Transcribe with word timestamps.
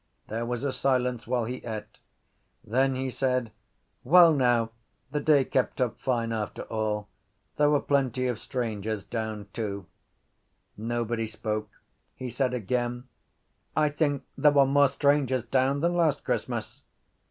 There 0.29 0.47
was 0.47 0.63
a 0.63 0.73
silence 0.73 1.27
while 1.27 1.45
he 1.45 1.57
ate. 1.57 1.99
Then 2.63 2.95
he 2.95 3.11
said: 3.11 3.51
—Well 4.03 4.33
now, 4.33 4.71
the 5.11 5.19
day 5.19 5.45
kept 5.45 5.79
up 5.79 5.99
fine 5.99 6.31
after 6.31 6.63
all. 6.63 7.07
There 7.57 7.69
were 7.69 7.81
plenty 7.81 8.25
of 8.25 8.39
strangers 8.39 9.03
down 9.03 9.49
too. 9.53 9.85
Nobody 10.75 11.27
spoke. 11.27 11.69
He 12.15 12.31
said 12.31 12.55
again: 12.55 13.03
—I 13.75 13.89
think 13.89 14.23
there 14.35 14.49
were 14.51 14.65
more 14.65 14.87
strangers 14.87 15.43
down 15.43 15.81
than 15.81 15.93
last 15.93 16.23
Christmas. 16.23 16.81